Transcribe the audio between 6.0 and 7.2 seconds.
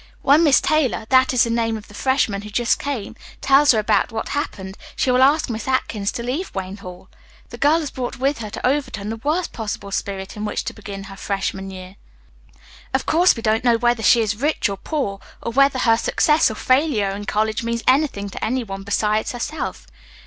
to leave Wayne Hall.